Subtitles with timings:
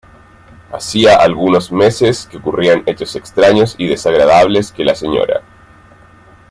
[0.71, 5.43] Hacía algunos meses que ocurrían hechos extraños y desagradables que la Sra.